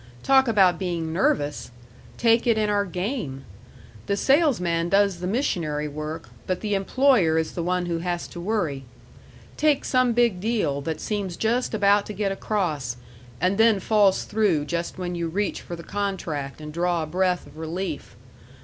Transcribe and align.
Talk 0.23 0.47
about 0.47 0.79
being 0.79 1.13
nervous! 1.13 1.69
Take 2.17 2.47
it 2.47 2.57
in 2.57 2.71
our 2.71 2.85
game. 2.85 3.45
The 4.07 4.17
salesman 4.17 4.89
does 4.89 5.19
the 5.19 5.27
missionary 5.27 5.87
work, 5.87 6.29
but 6.47 6.61
the 6.61 6.73
employer 6.73 7.37
is 7.37 7.51
the 7.51 7.61
one 7.61 7.85
who 7.85 7.99
has 7.99 8.27
to 8.29 8.39
worry. 8.41 8.85
Take 9.57 9.85
some 9.85 10.13
big 10.13 10.39
deal 10.39 10.81
that 10.81 10.99
seems 10.99 11.37
just 11.37 11.75
about 11.75 12.07
to 12.07 12.13
get 12.13 12.31
across 12.31 12.97
and 13.39 13.59
then 13.59 13.79
falls 13.79 14.23
through 14.23 14.65
just 14.65 14.97
when 14.97 15.13
you 15.13 15.27
reach 15.27 15.61
for 15.61 15.75
the 15.75 15.83
contract 15.83 16.59
and 16.61 16.73
draw 16.73 17.03
a 17.03 17.05
breath 17.05 17.45
of 17.45 17.59
relief. 17.59 18.15